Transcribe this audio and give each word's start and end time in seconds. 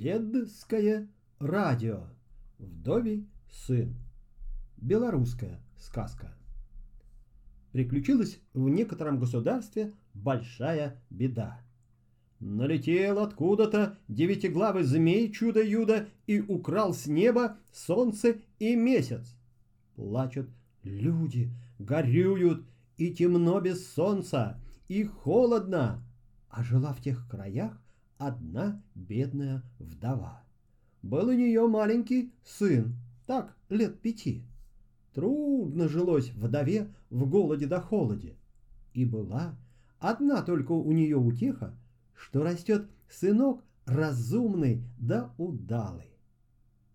Дедское 0.00 1.10
радио. 1.40 2.04
Вдовий 2.58 3.28
сын. 3.50 3.94
Белорусская 4.78 5.60
сказка. 5.76 6.32
Приключилась 7.72 8.40
в 8.54 8.66
некотором 8.70 9.18
государстве 9.18 9.92
большая 10.14 10.98
беда. 11.10 11.60
Налетел 12.38 13.18
откуда-то 13.18 13.98
девятиглавый 14.08 14.84
змей 14.84 15.30
чудо-юдо 15.30 16.06
и 16.26 16.40
украл 16.40 16.94
с 16.94 17.06
неба 17.06 17.58
солнце 17.70 18.36
и 18.58 18.76
месяц. 18.76 19.36
Плачут 19.96 20.48
люди, 20.82 21.50
горюют, 21.78 22.64
и 22.96 23.12
темно 23.12 23.60
без 23.60 23.86
солнца, 23.92 24.58
и 24.88 25.04
холодно, 25.04 26.02
а 26.48 26.64
жила 26.64 26.94
в 26.94 27.02
тех 27.02 27.28
краях 27.28 27.78
одна 28.20 28.82
бедная 28.94 29.62
вдова. 29.78 30.44
Был 31.02 31.28
у 31.28 31.32
нее 31.32 31.66
маленький 31.66 32.32
сын, 32.44 32.94
так, 33.26 33.56
лет 33.70 33.98
пяти. 34.00 34.44
Трудно 35.14 35.88
жилось 35.88 36.30
вдове 36.34 36.92
в 37.08 37.28
голоде 37.28 37.66
да 37.66 37.80
холоде. 37.80 38.36
И 38.92 39.06
была 39.06 39.56
одна 39.98 40.42
только 40.42 40.72
у 40.72 40.92
нее 40.92 41.16
утеха, 41.16 41.74
что 42.14 42.42
растет 42.42 42.86
сынок 43.08 43.64
разумный 43.86 44.84
да 44.98 45.32
удалый. 45.38 46.10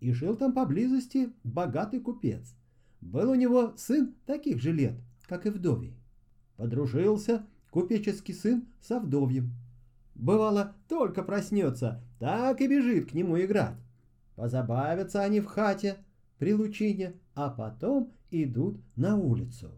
И 0.01 0.13
жил 0.13 0.37
там 0.37 0.53
поблизости 0.53 1.33
богатый 1.43 1.99
купец. 1.99 2.53
Был 3.01 3.31
у 3.31 3.35
него 3.35 3.73
сын 3.77 4.13
таких 4.27 4.61
же 4.61 4.71
лет, 4.71 4.93
как 5.23 5.47
и 5.47 5.49
вдовий. 5.49 5.97
Подружился 6.55 7.47
купеческий 7.71 8.35
сын 8.35 8.67
со 8.79 8.99
вдовьем. 8.99 9.51
Бывало, 10.15 10.73
только 10.87 11.23
проснется, 11.23 12.01
так 12.19 12.61
и 12.61 12.67
бежит 12.67 13.11
к 13.11 13.13
нему 13.13 13.39
играть. 13.39 13.75
Позабавятся 14.35 15.21
они 15.21 15.41
в 15.41 15.45
хате 15.45 15.97
при 16.39 16.53
лучине, 16.53 17.13
а 17.35 17.49
потом 17.49 18.11
идут 18.31 18.79
на 18.95 19.17
улицу. 19.17 19.71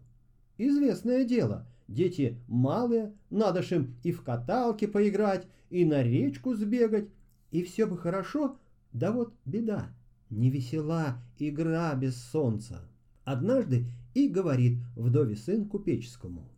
Известное 0.56 1.24
дело, 1.24 1.66
дети 1.88 2.38
малые, 2.46 3.12
надо 3.30 3.62
ж 3.62 3.72
им 3.72 3.96
и 4.04 4.12
в 4.12 4.22
каталке 4.22 4.86
поиграть, 4.86 5.46
и 5.70 5.84
на 5.84 6.02
речку 6.02 6.54
сбегать, 6.54 7.08
и 7.50 7.62
все 7.62 7.86
бы 7.86 7.98
хорошо, 7.98 8.58
да 8.92 9.12
вот 9.12 9.34
беда, 9.44 9.88
не 10.30 10.50
весела 10.50 11.18
игра 11.38 11.94
без 11.94 12.16
солнца. 12.16 12.80
Однажды 13.24 13.86
и 14.14 14.28
говорит 14.28 14.78
вдове 14.96 15.36
сын 15.36 15.68
купеческому— 15.68 16.48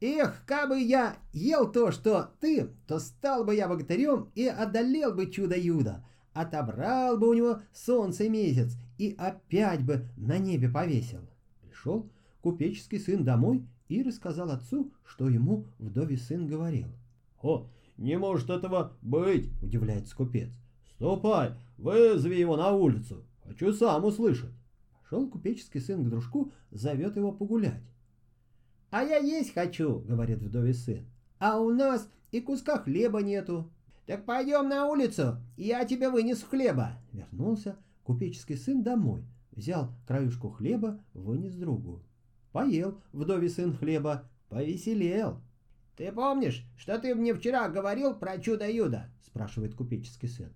Эх, 0.00 0.42
кабы 0.46 0.80
я 0.80 1.18
ел 1.32 1.70
то, 1.70 1.90
что 1.90 2.30
ты, 2.40 2.70
то 2.86 2.98
стал 2.98 3.44
бы 3.44 3.54
я 3.54 3.68
богатырем 3.68 4.30
и 4.34 4.46
одолел 4.46 5.12
бы 5.12 5.30
чудо-юдо, 5.30 6.02
отобрал 6.32 7.18
бы 7.18 7.28
у 7.28 7.34
него 7.34 7.60
солнце 7.74 8.24
и 8.24 8.28
месяц 8.30 8.78
и 8.96 9.14
опять 9.18 9.84
бы 9.84 10.08
на 10.16 10.38
небе 10.38 10.70
повесил. 10.70 11.20
Пришел 11.60 12.10
купеческий 12.40 12.98
сын 12.98 13.24
домой 13.24 13.66
и 13.88 14.02
рассказал 14.02 14.50
отцу, 14.50 14.90
что 15.04 15.28
ему 15.28 15.66
вдове 15.78 16.16
сын 16.16 16.46
говорил. 16.46 16.88
«О, 17.42 17.66
не 17.98 18.16
может 18.16 18.48
этого 18.48 18.92
быть!»— 19.02 19.50
удивляется 19.62 20.16
купец. 20.16 20.50
«Ступай, 20.94 21.54
вызови 21.76 22.36
его 22.36 22.56
на 22.56 22.72
улицу, 22.72 23.24
хочу 23.44 23.72
сам 23.74 24.04
услышать». 24.04 24.54
Пошел 25.02 25.28
купеческий 25.28 25.80
сын 25.80 26.04
к 26.04 26.08
дружку, 26.08 26.52
зовет 26.70 27.16
его 27.16 27.32
погулять. 27.32 27.82
«А 28.90 29.02
я 29.02 29.18
есть 29.18 29.54
хочу»,— 29.54 30.00
говорит 30.08 30.38
вдове 30.38 30.74
сын. 30.74 31.06
«А 31.38 31.60
у 31.60 31.70
нас 31.70 32.08
и 32.32 32.40
куска 32.40 32.78
хлеба 32.78 33.22
нету». 33.22 33.70
«Так 34.06 34.24
пойдем 34.24 34.68
на 34.68 34.88
улицу, 34.88 35.36
я 35.56 35.84
тебе 35.84 36.10
вынесу 36.10 36.44
хлеба». 36.46 36.98
Вернулся 37.12 37.76
купеческий 38.02 38.56
сын 38.56 38.82
домой, 38.82 39.24
взял 39.52 39.92
краюшку 40.08 40.50
хлеба, 40.50 40.98
вынес 41.14 41.54
другу. 41.54 42.02
Поел 42.50 43.00
вдове 43.12 43.48
сын 43.48 43.76
хлеба, 43.76 44.28
повеселел. 44.48 45.40
«Ты 45.96 46.10
помнишь, 46.10 46.64
что 46.76 46.98
ты 46.98 47.14
мне 47.14 47.34
вчера 47.34 47.68
говорил 47.68 48.14
про 48.14 48.38
чудо-юдо?»— 48.38 49.04
спрашивает 49.24 49.76
купеческий 49.76 50.28
сын. 50.28 50.52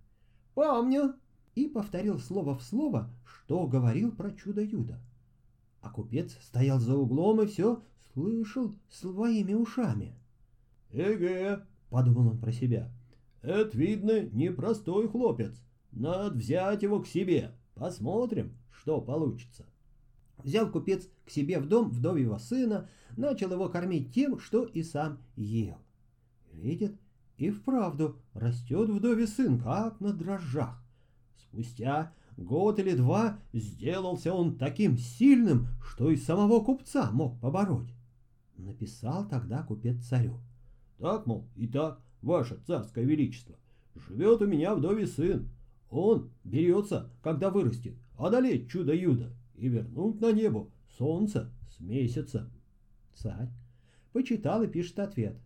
«Помню». 0.54 1.14
И 1.54 1.68
повторил 1.68 2.18
слово 2.18 2.58
в 2.58 2.62
слово, 2.62 3.08
что 3.24 3.68
говорил 3.68 4.10
про 4.10 4.32
чудо-юдо. 4.32 4.98
А 5.80 5.90
купец 5.90 6.36
стоял 6.42 6.80
за 6.80 6.96
углом 6.96 7.42
и 7.42 7.46
все 7.46 7.80
слышал 8.14 8.74
своими 8.88 9.52
ушами. 9.52 10.14
«Эге!»— 10.90 11.60
подумал 11.90 12.28
он 12.28 12.38
про 12.38 12.52
себя. 12.52 12.90
«Это, 13.42 13.76
видно, 13.76 14.20
непростой 14.20 15.08
хлопец. 15.08 15.60
Надо 15.92 16.34
взять 16.34 16.82
его 16.82 17.00
к 17.00 17.06
себе. 17.06 17.52
Посмотрим, 17.74 18.56
что 18.70 19.00
получится». 19.00 19.66
Взял 20.38 20.70
купец 20.70 21.08
к 21.24 21.30
себе 21.30 21.58
в 21.58 21.68
дом 21.68 21.90
вдовьего 21.90 22.38
сына, 22.38 22.88
начал 23.16 23.52
его 23.52 23.68
кормить 23.68 24.12
тем, 24.12 24.38
что 24.38 24.64
и 24.64 24.82
сам 24.82 25.18
ел. 25.36 25.78
Видит, 26.52 26.96
и 27.36 27.50
вправду 27.50 28.18
растет 28.32 28.88
вдове 28.88 29.26
сын, 29.26 29.60
как 29.60 30.00
на 30.00 30.12
дрожжах. 30.12 30.82
Спустя 31.36 32.12
год 32.36 32.78
или 32.78 32.94
два 32.94 33.38
сделался 33.52 34.32
он 34.32 34.56
таким 34.56 34.98
сильным, 34.98 35.68
что 35.82 36.10
и 36.10 36.16
самого 36.16 36.60
купца 36.60 37.10
мог 37.10 37.40
побороть. 37.40 37.94
Написал 38.56 39.28
тогда 39.28 39.62
купец 39.62 40.04
царю. 40.06 40.40
Так, 40.98 41.26
мол, 41.26 41.48
и 41.56 41.66
так, 41.66 42.00
ваше 42.22 42.60
царское 42.66 43.04
величество, 43.04 43.56
живет 43.94 44.42
у 44.42 44.46
меня 44.46 44.74
вдове 44.74 45.06
сын. 45.06 45.48
Он 45.90 46.30
берется, 46.44 47.10
когда 47.22 47.50
вырастет, 47.50 47.94
одолеть 48.16 48.70
чудо-юдо 48.70 49.32
и 49.56 49.68
вернуть 49.68 50.20
на 50.20 50.32
небо 50.32 50.68
солнце 50.98 51.50
с 51.70 51.80
месяца. 51.80 52.50
Царь 53.14 53.50
почитал 54.12 54.62
и 54.62 54.68
пишет 54.68 54.98
ответ. 54.98 55.36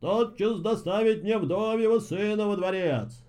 Тотчас 0.00 0.60
доставить 0.60 1.22
мне 1.22 1.38
вдовьего 1.38 1.98
сына 1.98 2.46
во 2.46 2.56
дворец. 2.56 3.22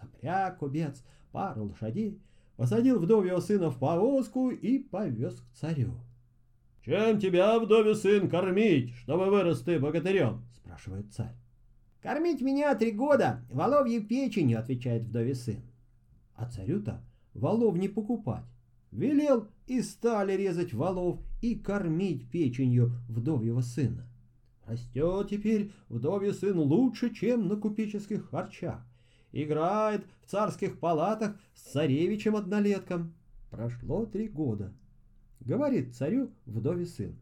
Запряг 0.00 0.58
купец 0.58 1.04
пару 1.32 1.64
лошадей, 1.64 2.20
посадил 2.56 2.98
вдовьего 2.98 3.40
сына 3.40 3.70
в 3.70 3.78
повозку 3.78 4.50
и 4.50 4.78
повез 4.78 5.40
к 5.40 5.52
царю. 5.54 5.94
«Чем 6.84 7.20
тебя, 7.20 7.60
вдове 7.60 7.94
сын, 7.94 8.28
кормить, 8.28 8.92
чтобы 8.96 9.26
вырос 9.26 9.60
ты 9.62 9.78
богатырем?»— 9.78 10.42
спрашивает 10.56 11.12
царь. 11.12 11.36
«Кормить 12.00 12.42
меня 12.42 12.74
три 12.74 12.90
года 12.90 13.44
воловьей 13.50 14.00
печенью»,— 14.00 14.58
отвечает 14.60 15.04
вдове 15.04 15.36
сын. 15.36 15.62
А 16.34 16.50
царю-то 16.50 17.00
волов 17.34 17.76
не 17.76 17.88
покупать. 17.88 18.44
Велел 18.90 19.46
и 19.68 19.80
стали 19.80 20.32
резать 20.32 20.74
волов 20.74 21.20
и 21.40 21.54
кормить 21.54 22.28
печенью 22.28 22.92
вдовьего 23.08 23.60
сына. 23.60 24.08
Растет 24.66 25.28
теперь 25.30 25.70
вдове 25.88 26.32
сын 26.32 26.58
лучше, 26.58 27.14
чем 27.14 27.46
на 27.46 27.54
купеческих 27.54 28.28
харчах. 28.30 28.84
Играет 29.30 30.04
в 30.20 30.30
царских 30.30 30.80
палатах 30.80 31.36
с 31.54 31.72
царевичем-однолетком. 31.72 33.14
Прошло 33.50 34.04
три 34.04 34.26
года 34.28 34.74
говорит 35.44 35.94
царю 35.94 36.30
вдове 36.46 36.86
сын. 36.86 37.16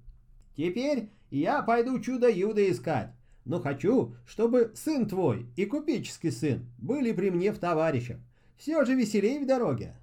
Теперь 0.57 1.11
я 1.31 1.63
пойду 1.63 2.01
чудо-юдо 2.01 2.71
искать, 2.71 3.13
но 3.45 3.61
хочу, 3.61 4.15
чтобы 4.27 4.73
сын 4.75 5.09
твой 5.09 5.47
и 5.57 5.65
купеческий 5.65 6.31
сын 6.31 6.67
были 6.79 7.13
при 7.13 7.31
мне 7.31 7.53
в 7.53 7.59
товарищах. 7.59 8.19
Все 8.57 8.85
же 8.85 8.95
веселей 8.95 9.39
в 9.39 9.47
дороге. 9.47 9.95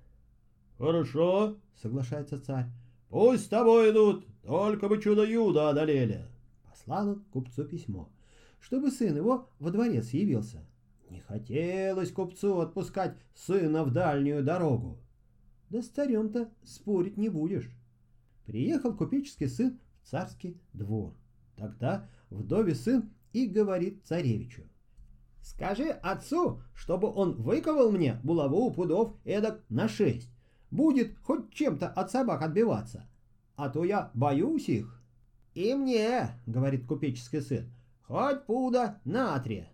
Хорошо, 0.78 1.58
соглашается 1.82 2.40
царь. 2.40 2.66
Пусть 3.10 3.46
с 3.46 3.48
тобой 3.48 3.92
идут, 3.92 4.26
только 4.44 4.90
бы 4.90 5.02
чудо-юдо 5.02 5.70
одолели. 5.70 6.26
Послал 6.70 7.10
он 7.10 7.24
купцу 7.32 7.66
письмо, 7.66 8.10
чтобы 8.60 8.92
сын 8.92 9.16
его 9.16 9.50
во 9.60 9.72
дворец 9.72 10.10
явился. 10.10 10.66
Не 11.10 11.20
хотелось 11.22 12.12
купцу 12.12 12.60
отпускать 12.60 13.16
сына 13.34 13.84
в 13.84 13.92
дальнюю 13.92 14.44
дорогу. 14.44 14.98
Да 15.70 15.82
с 15.82 15.88
царем-то 15.88 16.50
спорить 16.64 17.18
не 17.18 17.30
будешь. 17.30 17.70
Приехал 18.48 18.96
купеческий 18.96 19.50
сын 19.50 19.78
в 20.02 20.10
царский 20.10 20.58
двор. 20.72 21.14
Тогда 21.58 22.08
вдове 22.30 22.76
сын 22.76 23.12
и 23.34 23.46
говорит 23.46 24.06
царевичу. 24.06 24.64
Скажи 25.42 25.90
отцу, 25.90 26.62
чтобы 26.74 27.14
он 27.14 27.34
выковал 27.34 27.92
мне 27.92 28.22
булаву 28.24 28.72
пудов 28.72 29.16
эдак 29.26 29.62
на 29.68 29.90
шесть. 29.90 30.30
Будет 30.72 31.18
хоть 31.24 31.54
чем-то 31.54 31.90
от 31.90 32.10
собак 32.10 32.42
отбиваться. 32.42 33.06
А 33.58 33.70
то 33.70 33.84
я 33.84 34.12
боюсь 34.14 34.70
их. 34.70 35.02
И 35.54 35.74
мне, 35.74 36.40
говорит 36.46 36.86
купеческий 36.86 37.42
сын, 37.42 37.70
хоть 38.04 38.46
пуда 38.46 39.02
на 39.04 39.38
три. 39.40 39.68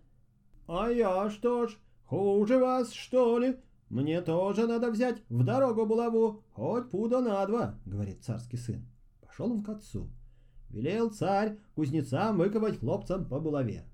А 0.67 0.89
я 0.89 1.29
что 1.29 1.67
ж, 1.67 1.77
хуже 2.05 2.57
вас, 2.57 2.91
что 2.91 3.37
ли? 3.37 3.55
«Мне 3.93 4.21
тоже 4.21 4.65
надо 4.65 4.89
взять 4.89 5.21
в 5.29 5.43
дорогу 5.43 5.85
булаву, 5.85 6.41
хоть 6.53 6.89
пуда 6.89 7.21
на 7.21 7.45
два»,— 7.45 7.75
говорит 7.85 8.23
царский 8.23 8.57
сын. 8.57 8.83
Пошел 9.21 9.51
он 9.51 9.61
к 9.61 9.69
отцу. 9.69 10.09
Велел 10.71 11.11
царь 11.11 11.59
кузнецам 11.75 12.39
выковать 12.39 12.79
хлопцам 12.79 13.23
по 13.25 13.39
булаве. 13.39 13.85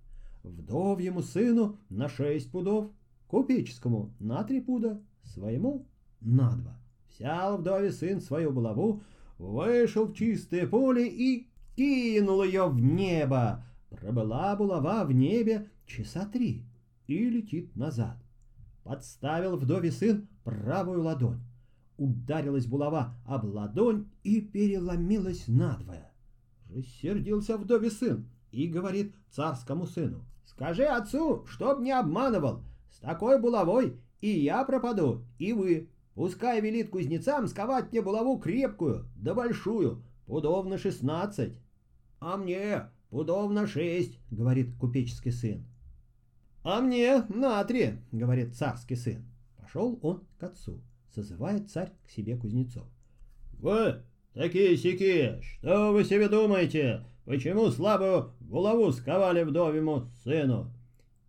Вдовьему 0.41 1.21
сыну 1.21 1.79
на 1.89 2.07
шесть 2.07 2.49
пудов, 2.49 2.91
купеческому 3.27 4.13
на 4.21 4.45
три 4.45 4.61
пуда, 4.61 5.01
своему 5.21 5.85
на 6.21 6.55
два. 6.55 6.79
Взял 7.09 7.57
вдове 7.57 7.91
сын 7.91 8.21
свою 8.21 8.53
булаву, 8.53 9.01
вышел 9.37 10.05
в 10.05 10.13
чистое 10.13 10.65
поле 10.65 11.09
и 11.09 11.49
кинул 11.75 12.41
ее 12.43 12.69
в 12.69 12.79
небо. 12.79 13.65
Пробыла 13.89 14.55
булава 14.55 15.03
в 15.03 15.11
небе 15.11 15.67
часа 15.85 16.25
три 16.25 16.63
и 17.07 17.29
летит 17.29 17.75
назад. 17.75 18.15
Подставил 18.89 19.55
вдове 19.55 19.91
сын 19.91 20.27
правую 20.43 21.03
ладонь. 21.03 21.43
Ударилась 21.99 22.65
булава 22.65 23.13
об 23.23 23.45
ладонь 23.45 24.09
и 24.23 24.41
переломилась 24.41 25.47
надвое. 25.47 26.11
Рассердился 26.73 27.59
вдове 27.59 27.91
сын 27.91 28.27
и 28.49 28.65
говорит 28.65 29.13
царскому 29.29 29.85
сыну. 29.85 30.25
«Скажи 30.43 30.85
отцу, 30.85 31.45
чтоб 31.45 31.81
не 31.81 31.91
обманывал, 31.91 32.63
с 32.89 32.97
такой 32.97 33.39
булавой 33.39 34.01
и 34.21 34.31
я 34.31 34.63
пропаду, 34.63 35.23
и 35.37 35.53
вы. 35.53 35.91
Пускай 36.15 36.59
велит 36.59 36.89
кузнецам 36.89 37.47
сковать 37.47 37.91
мне 37.91 38.01
булаву 38.01 38.39
крепкую, 38.39 39.05
да 39.15 39.35
большую, 39.35 40.03
пудов 40.25 40.65
на 40.65 40.79
шестнадцать. 40.79 41.53
А 42.19 42.37
мне 42.37 42.89
пудов 43.11 43.51
на 43.51 43.67
шесть, 43.67 44.17
говорит 44.31 44.75
купеческий 44.79 45.31
сын. 45.31 45.63
А 46.63 46.81
мне 46.81 47.23
на 47.29 47.63
три, 47.63 47.93
говорит 48.11 48.55
царский 48.55 48.95
сын. 48.95 49.23
Пошел 49.57 49.97
он 50.01 50.23
к 50.37 50.43
отцу, 50.43 50.81
созывает 51.13 51.69
царь 51.69 51.91
к 52.05 52.09
себе 52.09 52.35
кузнецов. 52.35 52.85
Вы 53.53 54.03
такие 54.33 54.75
сики, 54.75 55.39
что 55.41 55.93
вы 55.93 56.03
себе 56.03 56.27
думаете? 56.27 57.05
Почему 57.25 57.69
слабую 57.69 58.33
булаву 58.39 58.91
сковали 58.91 59.43
вдовему 59.43 60.09
сыну? 60.23 60.71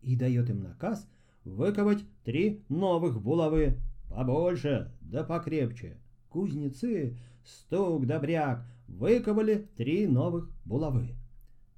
И 0.02 0.16
дает 0.16 0.50
им 0.50 0.62
наказ 0.62 1.06
выковать 1.44 2.04
три 2.24 2.62
новых 2.68 3.20
булавы, 3.20 3.78
побольше 4.08 4.90
да 5.00 5.24
покрепче. 5.24 5.96
Кузнецы, 6.28 7.18
стук 7.44 8.06
добряк, 8.06 8.64
выковали 8.88 9.68
три 9.76 10.06
новых 10.06 10.50
булавы. 10.64 11.14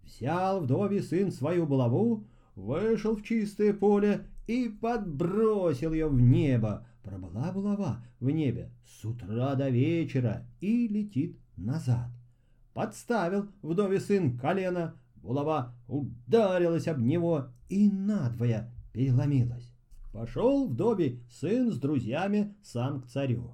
Взял 0.05 0.61
вдове 0.61 1.03
сын 1.03 1.33
свою 1.33 1.67
булаву, 1.67 2.25
вышел 2.55 3.17
в 3.17 3.23
чистое 3.23 3.73
поле 3.73 4.27
и 4.47 4.69
подбросил 4.69 5.93
ее 5.93 6.09
в 6.09 6.21
небо. 6.21 6.87
Пробыла 7.03 7.51
булава 7.53 8.05
в 8.21 8.31
небе 8.31 8.71
с 8.87 9.05
утра 9.05 9.55
до 9.55 9.69
вечера 9.69 10.47
и 10.61 10.87
летит 10.87 11.37
назад. 11.57 12.11
Подставил 12.75 13.49
вдове 13.61 14.01
сын 14.01 14.39
колено, 14.39 14.95
булава 15.17 15.75
ударилась 15.89 16.89
об 16.89 17.01
него 17.01 17.49
и 17.69 17.91
надвое 17.91 18.71
переломилась. 18.93 19.73
Пошел 20.13 20.69
в 20.69 20.77
добе 20.77 21.21
сын 21.31 21.73
с 21.73 21.79
друзьями 21.79 22.55
сам 22.63 23.03
к 23.03 23.09
царю. 23.09 23.53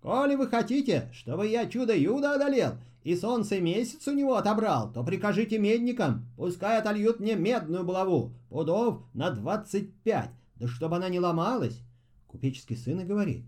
«Коли 0.00 0.36
вы 0.36 0.48
хотите, 0.48 1.08
чтобы 1.12 1.46
я 1.46 1.66
чудо-юдо 1.66 2.32
одолел 2.32 2.74
и 3.02 3.16
солнце 3.16 3.60
месяц 3.60 4.06
у 4.08 4.12
него 4.12 4.36
отобрал, 4.36 4.92
то 4.92 5.04
прикажите 5.04 5.58
медникам, 5.58 6.26
пускай 6.36 6.78
отольют 6.78 7.20
мне 7.20 7.36
медную 7.36 7.84
булаву, 7.84 8.34
пудов 8.48 9.02
на 9.14 9.30
двадцать 9.30 9.94
пять, 10.02 10.30
да 10.56 10.66
чтобы 10.66 10.96
она 10.96 11.08
не 11.08 11.20
ломалась». 11.20 11.82
Купеческий 12.26 12.76
сын 12.76 13.00
и 13.00 13.04
говорит, 13.04 13.44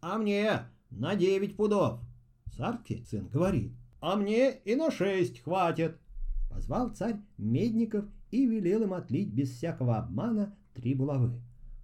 «А 0.00 0.18
мне 0.18 0.62
на 0.90 1.14
девять 1.14 1.56
пудов». 1.56 2.00
Царский 2.56 3.04
сын 3.04 3.28
говорит, 3.28 3.72
«А 4.00 4.16
мне 4.16 4.52
и 4.64 4.74
на 4.74 4.90
шесть 4.90 5.40
хватит». 5.42 5.98
Позвал 6.50 6.90
царь 6.90 7.16
медников 7.36 8.04
и 8.30 8.46
велел 8.46 8.82
им 8.82 8.94
отлить 8.94 9.32
без 9.32 9.50
всякого 9.50 9.96
обмана 9.96 10.54
три 10.74 10.94
булавы. 10.94 11.40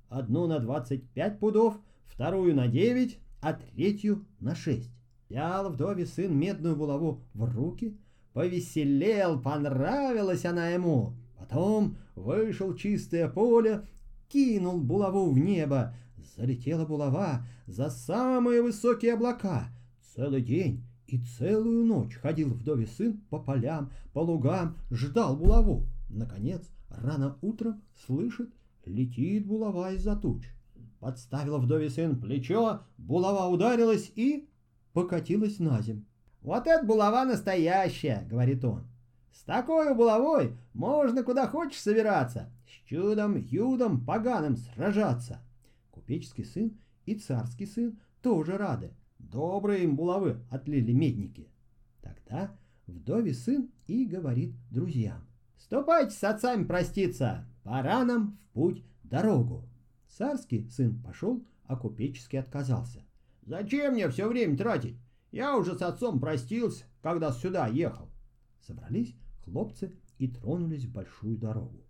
Одну 0.08 0.46
на 0.46 0.58
25 0.58 1.38
пудов, 1.38 1.76
вторую 2.06 2.54
на 2.54 2.68
9, 2.68 3.18
а 3.40 3.52
третью 3.54 4.26
на 4.40 4.54
6. 4.54 4.90
Взял 5.30 5.70
вдове 5.70 6.06
сын 6.06 6.36
медную 6.36 6.74
булаву 6.74 7.22
в 7.34 7.44
руки, 7.44 7.96
повеселел, 8.32 9.40
понравилась 9.40 10.44
она 10.44 10.70
ему. 10.70 11.14
Потом 11.38 11.96
вышел 12.16 12.74
чистое 12.74 13.28
поле, 13.28 13.86
кинул 14.28 14.80
булаву 14.80 15.30
в 15.30 15.38
небо. 15.38 15.94
Залетела 16.36 16.84
булава 16.84 17.46
за 17.68 17.90
самые 17.90 18.60
высокие 18.60 19.14
облака. 19.14 19.68
Целый 20.16 20.42
день 20.42 20.84
и 21.06 21.18
целую 21.18 21.84
ночь 21.84 22.16
ходил 22.16 22.48
вдове 22.48 22.88
сын 22.88 23.20
по 23.30 23.38
полям, 23.38 23.92
по 24.12 24.18
лугам, 24.18 24.78
ждал 24.90 25.36
булаву. 25.36 25.86
Наконец, 26.08 26.68
рано 26.88 27.38
утром 27.40 27.80
слышит, 28.04 28.50
летит 28.84 29.46
булава 29.46 29.92
из-за 29.92 30.16
туч. 30.16 30.42
Подставила 30.98 31.58
вдове 31.58 31.88
сын 31.88 32.20
плечо, 32.20 32.80
булава 32.98 33.46
ударилась 33.48 34.10
и 34.16 34.48
покатилась 34.92 35.58
на 35.58 35.80
земь. 35.82 36.04
«Вот 36.42 36.66
это 36.66 36.84
булава 36.84 37.24
настоящая!»— 37.24 38.26
говорит 38.30 38.64
он. 38.64 38.86
«С 39.32 39.42
такой 39.42 39.94
булавой 39.94 40.56
можно 40.72 41.22
куда 41.22 41.46
хочешь 41.46 41.80
собираться, 41.80 42.50
с 42.66 42.88
чудом, 42.88 43.36
юдом, 43.36 44.04
поганым 44.04 44.56
сражаться!» 44.56 45.40
Купеческий 45.90 46.44
сын 46.44 46.78
и 47.06 47.14
царский 47.14 47.66
сын 47.66 47.98
тоже 48.22 48.56
рады. 48.56 48.92
Добрые 49.18 49.84
им 49.84 49.96
булавы 49.96 50.40
отлили 50.50 50.92
медники. 50.92 51.48
Тогда 52.00 52.56
вдове 52.86 53.34
сын 53.34 53.70
и 53.86 54.04
говорит 54.04 54.54
друзьям. 54.70 55.26
«Ступайте 55.58 56.16
с 56.16 56.24
отцами 56.24 56.64
проститься, 56.64 57.46
пора 57.62 58.04
нам 58.04 58.32
в 58.32 58.54
путь 58.54 58.82
дорогу». 59.04 59.64
Царский 60.08 60.68
сын 60.70 61.00
пошел, 61.02 61.44
а 61.66 61.76
купеческий 61.76 62.38
отказался. 62.38 63.04
«Зачем 63.42 63.94
мне 63.94 64.08
все 64.08 64.28
время 64.28 64.56
тратить? 64.56 64.96
Я 65.32 65.56
уже 65.56 65.76
с 65.76 65.82
отцом 65.82 66.20
простился, 66.20 66.84
когда 67.02 67.32
сюда 67.32 67.66
ехал». 67.68 68.10
Собрались 68.60 69.16
хлопцы 69.44 69.92
и 70.18 70.28
тронулись 70.28 70.84
в 70.84 70.92
большую 70.92 71.36
дорогу. 71.36 71.84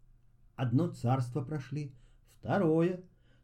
Одно 0.57 0.89
царство 0.89 1.43
прошли, 1.43 1.95
второе, 2.39 3.03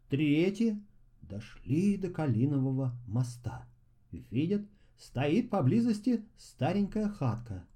третье, 0.09 0.81
дошли 1.23 1.97
до 1.97 2.09
Калинового 2.09 2.95
моста. 3.07 3.67
Видят, 4.13 4.63
стоит 4.97 5.51
поблизости 5.51 6.25
старенькая 6.37 7.09
хатка. 7.09 7.67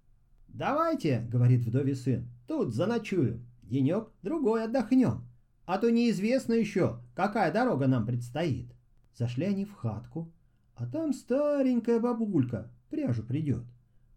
«Давайте,— 0.48 1.20
говорит 1.30 1.64
вдове 1.64 1.94
сын,— 1.94 2.28
тут 2.48 2.74
заночую, 2.74 3.44
денек 3.62 4.08
другой 4.22 4.64
отдохнем, 4.64 5.26
а 5.64 5.78
то 5.78 5.90
неизвестно 5.90 6.54
еще, 6.54 7.00
какая 7.14 7.52
дорога 7.52 7.86
нам 7.86 8.04
предстоит». 8.06 8.74
Зашли 9.14 9.46
они 9.46 9.64
в 9.64 9.74
хатку, 9.74 10.32
а 10.74 10.86
там 10.86 11.12
старенькая 11.12 12.00
бабулька 12.00 12.70
пряжу 12.88 13.22
придет. 13.22 13.64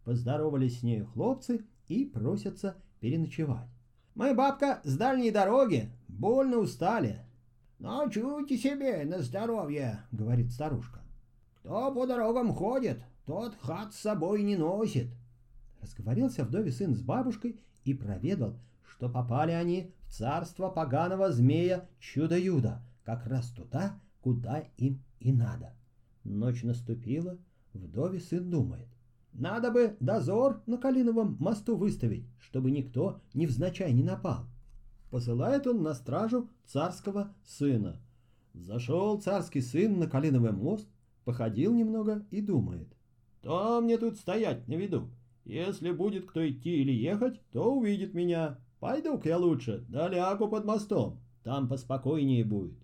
Поздоровались 0.04 0.80
с 0.80 0.84
нею 0.84 1.08
хлопцы 1.08 1.66
и 1.88 2.06
просятся 2.06 2.76
переночевать. 3.00 3.68
«Мы, 4.16 4.34
бабка, 4.34 4.82
с 4.84 4.96
дальней 4.96 5.32
дороги, 5.32 5.92
больно 6.08 6.58
устали». 6.58 7.20
«Ночуйте 7.80 8.58
себе 8.58 9.04
на 9.06 9.20
здоровье»,— 9.20 10.00
говорит 10.12 10.52
старушка. 10.52 11.02
«Кто 11.56 11.92
по 11.92 12.06
дорогам 12.06 12.54
ходит, 12.54 13.04
тот 13.26 13.58
хат 13.60 13.94
с 13.94 14.00
собой 14.00 14.44
не 14.44 14.56
носит». 14.56 15.08
Разговорился 15.82 16.46
вдове 16.46 16.72
сын 16.72 16.96
с 16.96 17.02
бабушкой 17.02 17.60
и 17.84 17.94
проведал, 17.94 18.58
что 18.88 19.10
попали 19.10 19.52
они 19.52 19.94
в 20.04 20.14
царство 20.14 20.70
поганого 20.70 21.32
змея 21.32 21.90
Чудо-Юда, 22.00 22.82
как 23.04 23.28
раз 23.28 23.50
туда, 23.50 24.00
куда 24.24 24.64
им 24.78 25.04
и 25.20 25.34
надо. 25.34 25.76
Ночь 26.24 26.64
наступила, 26.64 27.38
вдове 27.74 28.22
сын 28.22 28.50
думает. 28.50 28.88
Надо 29.34 29.70
бы 29.70 29.98
дозор 30.00 30.62
на 30.66 30.78
Калиновом 30.78 31.36
мосту 31.40 31.76
выставить, 31.76 32.26
чтобы 32.40 32.72
никто 32.72 33.22
невзначай 33.34 33.92
не 33.92 34.04
напал. 34.04 34.46
Посылает 35.12 35.68
он 35.68 35.84
на 35.84 35.94
стражу 35.94 36.50
царского 36.66 37.34
сына. 37.46 38.00
Зашел 38.54 39.20
царский 39.20 39.62
сын 39.62 40.00
на 40.00 40.08
Калиновый 40.08 40.54
мост, 40.54 40.88
походил 41.26 41.74
немного 41.74 42.26
и 42.32 42.42
думает. 42.42 42.88
То 43.42 43.82
мне 43.82 43.98
тут 43.98 44.16
стоять 44.18 44.68
на 44.70 44.76
виду? 44.76 45.10
Если 45.44 45.92
будет 45.92 46.28
кто 46.28 46.48
идти 46.48 46.82
или 46.82 46.94
ехать, 46.94 47.42
то 47.52 47.76
увидит 47.76 48.14
меня. 48.14 48.58
Пойду-ка 48.80 49.28
я 49.28 49.38
лучше, 49.38 49.84
да 49.90 50.08
лягу 50.08 50.48
под 50.48 50.64
мостом, 50.64 51.20
там 51.44 51.68
поспокойнее 51.68 52.46
будет. 52.46 52.78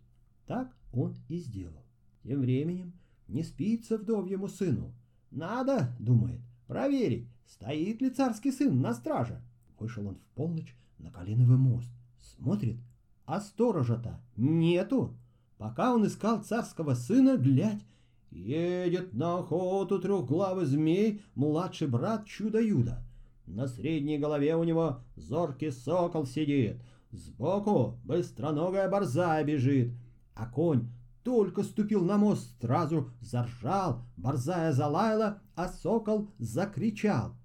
Так 0.46 0.76
он 0.92 1.16
и 1.28 1.38
сделал. 1.38 1.86
Тем 2.24 2.42
временем 2.42 2.94
не 3.28 3.44
спится 3.44 3.98
вдовьему 3.98 4.48
сыну. 4.48 4.94
Надо, 5.32 5.96
думает, 6.00 6.42
проверить, 6.68 7.28
стоит 7.46 8.02
ли 8.02 8.10
царский 8.10 8.52
сын 8.52 8.80
на 8.82 8.94
страже. 8.94 9.42
Вышел 9.78 10.08
он 10.08 10.16
в 10.16 10.24
полночь 10.36 10.76
на 10.98 11.12
Калиновый 11.12 11.58
мост. 11.58 11.90
Смотрит, 12.20 12.78
а 13.26 13.40
сторожа-то 13.40 14.20
нету. 14.36 15.16
Пока 15.58 15.94
он 15.94 16.06
искал 16.06 16.42
царского 16.42 16.96
сына, 16.96 17.38
глядь, 17.38 17.84
Едет 18.32 19.14
на 19.14 19.40
охоту 19.40 20.00
трехглавый 20.00 20.66
змей, 20.66 21.22
младший 21.34 21.88
брат 21.88 22.28
Чудо-Юда. 22.28 23.04
На 23.48 23.68
средней 23.68 24.20
голове 24.20 24.56
у 24.56 24.64
него 24.64 25.00
зоркий 25.16 25.72
сокол 25.72 26.28
сидит, 26.28 26.80
сбоку 27.12 28.00
быстроногая 28.04 28.88
борзая 28.88 29.44
бежит, 29.44 29.94
а 30.40 30.46
конь 30.46 30.88
только 31.24 31.64
ступил 31.64 32.06
на 32.06 32.18
мост, 32.18 32.56
сразу 32.62 33.12
заржал, 33.20 34.06
борзая 34.16 34.72
залаяла, 34.72 35.42
а 35.56 35.68
сокол 35.68 36.32
закричал. 36.40 37.36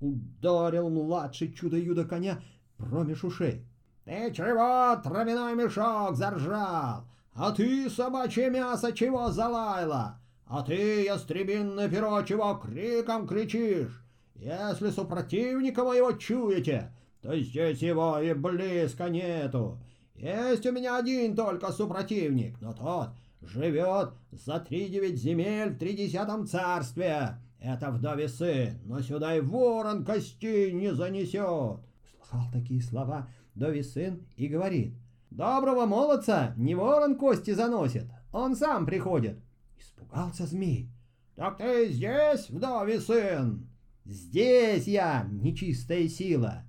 Ударил 0.00 0.88
младший 0.88 1.52
чудо-юдо 1.52 2.04
коня 2.04 2.40
промеж 2.76 3.24
ушей. 3.24 3.66
«Ты 4.04 4.32
чего, 4.32 5.00
травяной 5.02 5.56
мешок, 5.56 6.14
заржал? 6.14 7.08
А 7.34 7.50
ты, 7.50 7.90
собачье 7.90 8.48
мясо, 8.48 8.92
чего 8.92 9.30
залаяла? 9.30 10.20
А 10.46 10.62
ты, 10.62 11.04
ястребинное 11.04 11.88
перо, 11.88 12.22
чего 12.22 12.54
криком 12.54 13.26
кричишь? 13.26 14.04
Если 14.36 14.90
супротивника 14.90 15.82
моего 15.82 16.12
чуете, 16.12 16.92
то 17.22 17.36
здесь 17.36 17.82
его 17.82 18.20
и 18.20 18.32
близко 18.34 19.08
нету. 19.08 19.80
Есть 20.18 20.64
у 20.66 20.72
меня 20.72 20.98
один 20.98 21.36
только 21.36 21.72
супротивник, 21.72 22.60
но 22.60 22.72
тот 22.72 23.10
живет 23.42 24.10
за 24.30 24.60
три 24.60 24.88
девять 24.88 25.18
земель 25.18 25.70
в 25.70 25.78
тридесятом 25.78 26.46
царстве. 26.46 27.38
Это 27.60 27.90
вдове 27.90 28.28
сын, 28.28 28.78
но 28.84 29.00
сюда 29.00 29.36
и 29.36 29.40
ворон 29.40 30.04
костей 30.04 30.72
не 30.72 30.94
занесет. 30.94 31.80
Слыхал 32.18 32.46
такие 32.52 32.82
слова 32.82 33.28
вдове 33.54 33.82
сын 33.82 34.26
и 34.36 34.46
говорит. 34.46 34.94
Доброго 35.30 35.86
молодца 35.86 36.54
не 36.56 36.74
ворон 36.74 37.16
кости 37.16 37.52
заносит, 37.52 38.06
он 38.32 38.56
сам 38.56 38.86
приходит. 38.86 39.38
Испугался 39.78 40.46
змей. 40.46 40.90
Так 41.34 41.58
ты 41.58 41.90
здесь, 41.90 42.48
вдове 42.48 43.00
сын? 43.00 43.68
Здесь 44.04 44.86
я, 44.86 45.26
нечистая 45.30 46.08
сила. 46.08 46.65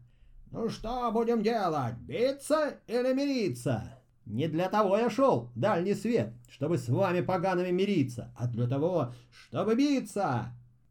Ну 0.57 0.69
что 0.69 1.11
будем 1.11 1.43
делать, 1.43 1.93
биться 1.99 2.79
или 2.87 3.13
мириться? 3.13 4.01
Не 4.25 4.47
для 4.47 4.69
того 4.69 4.97
я 4.97 5.07
шел, 5.07 5.51
дальний 5.53 5.93
свет, 5.93 6.33
чтобы 6.49 6.79
с 6.79 6.89
вами 6.89 7.21
погаными 7.21 7.69
мириться, 7.69 8.33
а 8.35 8.47
для 8.47 8.67
того, 8.67 9.13
чтобы 9.29 9.75
биться. 9.75 10.47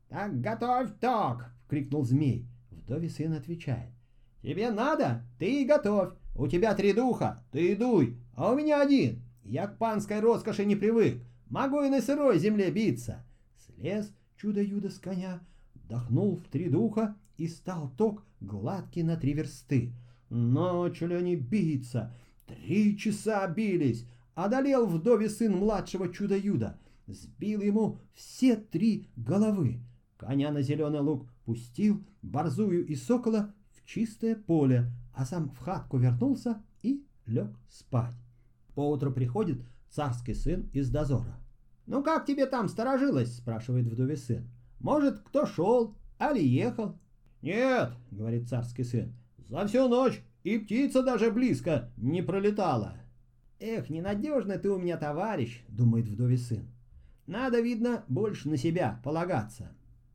Так 0.09 0.41
готовь 0.41 0.91
ток, 1.01 1.47
крикнул 1.69 2.05
змей. 2.05 2.47
Вдове 2.71 3.09
сын 3.09 3.33
отвечает. 3.33 3.91
Тебе 4.41 4.71
надо? 4.71 5.25
Ты 5.41 5.63
и 5.63 5.67
готовь. 5.67 6.11
У 6.37 6.47
тебя 6.47 6.73
три 6.77 6.93
духа, 6.93 7.45
ты 7.51 7.73
и 7.73 7.75
дуй, 7.75 8.21
а 8.37 8.53
у 8.53 8.57
меня 8.57 8.81
один. 8.81 9.21
Я 9.43 9.67
к 9.67 9.79
панской 9.79 10.21
роскоши 10.21 10.65
не 10.65 10.77
привык, 10.77 11.25
могу 11.51 11.83
и 11.83 11.89
на 11.89 12.01
сырой 12.01 12.39
земле 12.39 12.71
биться. 12.71 13.27
Слез 13.67 14.13
чудо-юдо 14.37 14.91
с 14.91 15.01
коня, 15.01 15.41
вдохнул 15.87 16.37
в 16.37 16.49
три 16.49 16.69
духа 16.69 17.17
и 17.37 17.49
стал 17.49 17.91
ток 17.97 18.25
гладкий 18.41 19.03
на 19.03 19.17
три 19.17 19.33
версты. 19.33 19.93
Начали 20.29 21.15
они 21.15 21.37
биться, 21.37 22.13
три 22.47 22.99
часа 22.99 23.47
бились, 23.47 24.07
одолел 24.35 24.87
вдове 24.87 25.29
сын 25.29 25.57
младшего 25.57 26.13
чудо-юда, 26.13 26.79
сбил 27.07 27.61
ему 27.63 27.99
все 28.15 28.57
три 28.57 29.09
головы. 29.17 29.81
Коня 30.17 30.51
на 30.51 30.63
зеленый 30.63 31.01
луг 31.01 31.29
пустил, 31.45 32.05
борзую 32.23 32.87
и 32.87 32.97
сокола 32.97 33.55
в 33.75 33.87
чистое 33.87 34.35
поле, 34.35 34.91
а 35.15 35.25
сам 35.25 35.51
в 35.51 35.59
хатку 35.59 35.99
вернулся 35.99 36.63
и 36.83 37.05
лег 37.27 37.55
спать. 37.69 38.17
Поутру 38.75 39.13
приходит 39.13 39.63
царский 39.91 40.35
сын 40.35 40.69
из 40.73 40.91
дозора. 40.91 41.39
«Ну 41.87 42.03
как 42.03 42.27
тебе 42.27 42.47
там 42.47 42.69
сторожилось?»– 42.69 43.37
спрашивает 43.39 43.87
вдове 43.87 44.17
сын. 44.17 44.51
«Может, 44.81 45.21
кто 45.21 45.47
шел, 45.47 45.95
али 46.19 46.43
ехал?» 46.43 46.99
«Нет»,— 47.43 47.93
говорит 48.11 48.49
царский 48.49 48.85
сын,— 48.85 49.15
«за 49.49 49.67
всю 49.67 49.89
ночь 49.89 50.23
и 50.45 50.59
птица 50.59 51.03
даже 51.03 51.31
близко 51.31 51.91
не 51.97 52.23
пролетала». 52.23 52.95
«Эх, 53.59 53.89
ненадежный 53.89 54.59
ты 54.59 54.71
у 54.71 54.79
меня 54.79 54.99
товарищ»,— 54.99 55.65
думает 55.69 56.07
вдове 56.07 56.37
сын. 56.37 56.67
«Надо, 57.27 57.61
видно, 57.61 58.05
больше 58.09 58.49
на 58.49 58.57
себя 58.57 59.01
полагаться». 59.03 59.73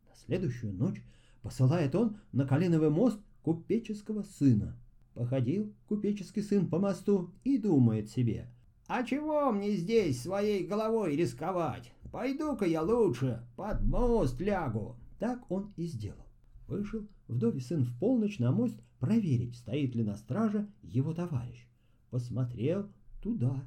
На 0.07 0.15
следующую 0.15 0.73
ночь 0.73 1.01
посылает 1.41 1.95
он 1.95 2.17
на 2.31 2.45
Калиновый 2.45 2.89
мост 2.89 3.19
купеческого 3.41 4.23
сына. 4.23 4.77
Походил 5.13 5.73
купеческий 5.87 6.43
сын 6.43 6.67
по 6.67 6.79
мосту 6.79 7.33
и 7.43 7.57
думает 7.57 8.09
себе, 8.09 8.47
«А 8.93 9.03
чего 9.03 9.53
мне 9.53 9.77
здесь 9.77 10.21
своей 10.21 10.67
головой 10.67 11.15
рисковать? 11.15 11.93
Пойду-ка 12.11 12.65
я 12.65 12.81
лучше 12.81 13.41
под 13.55 13.81
мост 13.83 14.37
лягу». 14.41 14.97
Так 15.17 15.49
он 15.49 15.71
и 15.77 15.85
сделал. 15.85 16.25
Вышел 16.67 17.07
вдове 17.29 17.61
сын 17.61 17.85
в 17.85 17.97
полночь 17.99 18.37
на 18.37 18.51
мост 18.51 18.75
проверить, 18.99 19.55
стоит 19.55 19.95
ли 19.95 20.03
на 20.03 20.17
страже 20.17 20.67
его 20.81 21.13
товарищ. 21.13 21.65
Посмотрел 22.09 22.89
туда, 23.23 23.63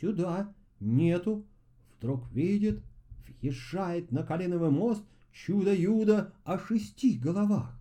сюда, 0.00 0.52
нету. 0.80 1.46
Вдруг 1.96 2.28
видит, 2.32 2.82
въезжает 3.28 4.10
на 4.10 4.24
коленовый 4.24 4.70
мост 4.70 5.04
чудо-юдо 5.30 6.32
о 6.42 6.58
шести 6.58 7.16
головах. 7.16 7.78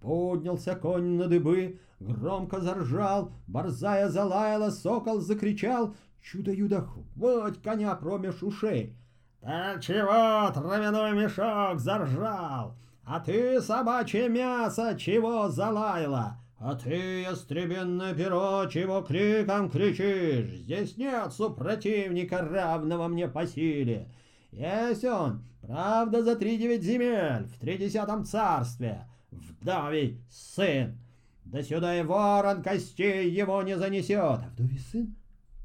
Поднялся 0.00 0.74
конь 0.74 1.16
на 1.16 1.28
дыбы, 1.28 1.78
громко 2.00 2.60
заржал, 2.60 3.32
борзая 3.46 4.08
залаяла, 4.08 4.70
сокол 4.70 5.20
закричал, 5.20 5.94
чудо-юдо 6.22 6.82
хвать 6.82 7.60
коня 7.62 7.94
промеж 7.94 8.42
ушей. 8.42 8.96
«Так 9.40 9.80
чего, 9.82 10.50
травяной 10.52 11.12
мешок, 11.12 11.78
заржал? 11.78 12.76
А 13.04 13.20
ты, 13.20 13.60
собачье 13.60 14.28
мясо, 14.28 14.96
чего 14.98 15.48
залаяла? 15.48 16.36
А 16.58 16.74
ты, 16.74 17.22
ястребенное 17.22 18.14
перо, 18.14 18.66
чего 18.66 19.00
криком 19.00 19.70
кричишь? 19.70 20.50
Здесь 20.58 20.96
нет 20.96 21.32
супротивника, 21.32 22.42
равного 22.42 23.06
мне 23.06 23.28
по 23.28 23.46
силе. 23.46 24.08
Есть 24.50 25.04
он, 25.04 25.44
правда, 25.62 26.22
за 26.24 26.34
три 26.34 26.58
девять 26.58 26.82
земель, 26.82 27.44
в 27.44 27.60
тридесятом 27.60 28.24
царстве, 28.24 29.06
вдовий 29.30 30.20
сын. 30.28 30.98
Да 31.44 31.62
сюда 31.62 31.96
и 31.98 32.02
ворон 32.02 32.62
костей 32.62 33.30
его 33.30 33.62
не 33.62 33.78
занесет. 33.78 34.18
А 34.18 34.50
вдовий 34.52 34.80
сын 34.80 35.14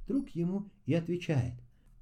вдруг 0.03 0.29
ему 0.29 0.69
и 0.85 0.93
отвечает. 0.93 1.53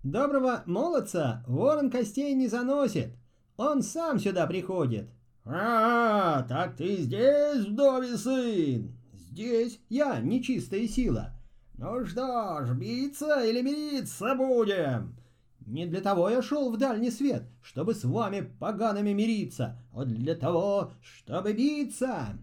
Доброго 0.04 0.64
молодца 0.66 1.44
ворон 1.48 1.92
костей 1.92 2.34
не 2.34 2.48
заносит. 2.48 3.16
Он 3.58 3.84
сам 3.84 4.20
сюда 4.20 4.48
приходит. 4.48 5.10
«А, 5.46 6.44
так 6.44 6.76
ты 6.76 6.98
здесь, 6.98 7.66
вдове 7.66 8.18
сын? 8.18 8.92
Здесь 9.14 9.80
я, 9.90 10.20
нечистая 10.20 10.88
сила. 10.88 11.34
Ну 11.78 12.06
что 12.06 12.64
ж, 12.64 12.74
биться 12.76 13.44
или 13.44 13.62
мириться 13.62 14.36
будем?» 14.36 15.16
Не 15.66 15.86
для 15.86 16.02
того 16.02 16.30
я 16.30 16.42
шел 16.42 16.72
в 16.72 16.78
дальний 16.78 17.12
свет, 17.12 17.44
чтобы 17.62 17.94
с 17.94 18.04
вами 18.04 18.52
погаными 18.60 19.14
мириться, 19.14 19.80
а 19.94 20.06
для 20.06 20.36
того, 20.36 20.92
чтобы 21.02 21.54
биться. 21.54 22.38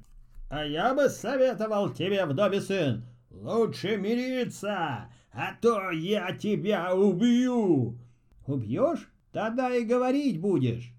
А 0.50 0.64
я 0.64 0.94
бы 0.94 1.08
советовал 1.08 1.90
тебе, 1.90 2.24
вдове 2.24 2.60
сын, 2.60 3.04
лучше 3.30 3.96
мириться, 3.96 5.08
а 5.38 5.54
то 5.54 5.92
я 5.92 6.32
тебя 6.32 6.92
убью. 6.92 7.96
Убьешь? 8.48 9.08
Тогда 9.30 9.72
и 9.72 9.84
говорить 9.84 10.40
будешь. 10.40 10.92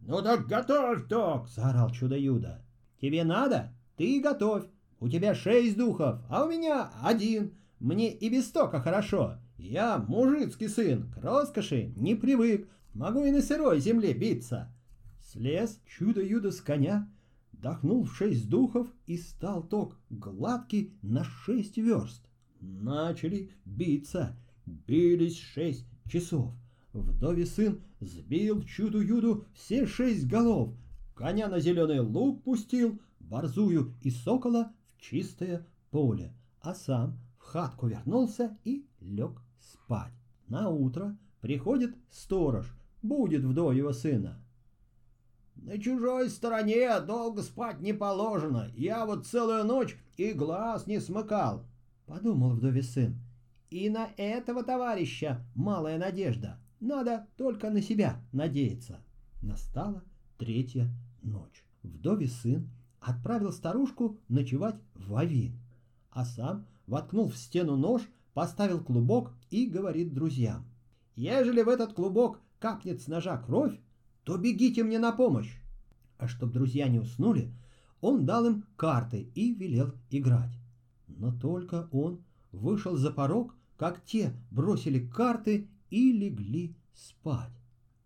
«Ну 0.00 0.20
так 0.20 0.48
готовь, 0.48 1.06
ток!»— 1.08 1.48
заорал 1.54 1.90
чудо-юдо. 1.90 2.60
«Тебе 3.00 3.22
надо? 3.22 3.72
Ты 3.96 4.20
готовь. 4.20 4.64
У 4.98 5.08
тебя 5.08 5.32
шесть 5.32 5.76
духов, 5.76 6.18
а 6.28 6.44
у 6.44 6.50
меня 6.50 6.90
один. 7.02 7.54
Мне 7.78 8.12
и 8.12 8.28
без 8.28 8.50
тока 8.50 8.80
хорошо. 8.80 9.38
Я 9.58 9.98
мужицкий 9.98 10.68
сын, 10.68 11.12
к 11.12 11.22
роскоши 11.22 11.92
не 11.96 12.16
привык. 12.16 12.68
Могу 12.94 13.24
и 13.24 13.30
на 13.30 13.42
сырой 13.42 13.78
земле 13.78 14.12
биться». 14.12 14.74
Слез 15.22 15.80
чудо-юдо 15.86 16.50
с 16.50 16.60
коня, 16.60 17.08
дохнул 17.52 18.02
в 18.02 18.16
шесть 18.16 18.48
духов 18.48 18.88
и 19.06 19.16
стал 19.16 19.62
ток 19.62 19.96
гладкий 20.10 20.92
на 21.00 21.22
шесть 21.22 21.78
верст. 21.78 22.24
Начали 22.64 23.50
биться, 23.66 24.36
бились 24.64 25.38
шесть 25.38 25.86
часов. 26.08 26.52
Вдове 26.94 27.44
сын 27.44 27.82
сбил 28.00 28.62
чуду-юду 28.62 29.44
все 29.52 29.86
шесть 29.86 30.26
голов, 30.26 30.74
коня 31.14 31.48
на 31.48 31.60
зеленый 31.60 32.00
луг 32.00 32.42
пустил, 32.42 33.00
борзую 33.20 33.94
и 34.00 34.10
сокола 34.10 34.72
в 34.96 35.02
чистое 35.02 35.66
поле, 35.90 36.32
а 36.60 36.74
сам 36.74 37.18
в 37.38 37.42
хатку 37.42 37.88
вернулся 37.88 38.56
и 38.64 38.86
лег 39.00 39.42
спать. 39.58 40.12
На 40.48 40.70
утро 40.70 41.18
приходит 41.40 41.94
сторож, 42.10 42.74
будет 43.02 43.44
вдовьего 43.44 43.92
сына. 43.92 44.40
На 45.56 45.78
чужой 45.78 46.30
стороне 46.30 46.98
долго 47.00 47.42
спать 47.42 47.80
не 47.80 47.92
положено. 47.92 48.70
Я 48.74 49.04
вот 49.04 49.26
целую 49.26 49.64
ночь 49.64 49.96
и 50.16 50.32
глаз 50.32 50.86
не 50.86 51.00
смыкал,— 51.00 51.64
подумал 52.06 52.50
вдове 52.50 52.82
сын. 52.82 53.18
И 53.70 53.88
на 53.88 54.10
этого 54.16 54.62
товарища 54.62 55.44
малая 55.54 55.98
надежда. 55.98 56.58
Надо 56.80 57.26
только 57.36 57.70
на 57.70 57.82
себя 57.82 58.20
надеяться. 58.32 59.00
Настала 59.42 60.04
третья 60.38 60.88
ночь. 61.22 61.64
Вдове 61.82 62.28
сын 62.28 62.68
отправил 63.00 63.52
старушку 63.52 64.18
ночевать 64.28 64.76
в 64.94 65.14
Авин, 65.16 65.58
а 66.10 66.24
сам 66.24 66.66
воткнул 66.86 67.28
в 67.28 67.36
стену 67.36 67.76
нож, 67.76 68.02
поставил 68.32 68.82
клубок 68.82 69.32
и 69.50 69.66
говорит 69.66 70.14
друзьям. 70.14 70.64
«Ежели 71.14 71.62
в 71.62 71.68
этот 71.68 71.92
клубок 71.92 72.40
капнет 72.58 73.00
с 73.00 73.06
ножа 73.06 73.36
кровь, 73.36 73.78
то 74.24 74.36
бегите 74.36 74.82
мне 74.82 74.98
на 74.98 75.12
помощь!» 75.12 75.60
А 76.18 76.28
чтоб 76.28 76.50
друзья 76.50 76.88
не 76.88 76.98
уснули, 76.98 77.52
он 78.00 78.24
дал 78.24 78.46
им 78.46 78.64
карты 78.76 79.28
и 79.34 79.54
велел 79.54 79.92
играть. 80.10 80.52
Но 81.08 81.32
только 81.32 81.88
он 81.92 82.22
вышел 82.52 82.96
за 82.96 83.10
порог, 83.10 83.54
как 83.76 84.04
те 84.04 84.32
бросили 84.50 85.06
карты 85.06 85.68
и 85.90 86.12
легли 86.12 86.74
спать. 86.94 87.52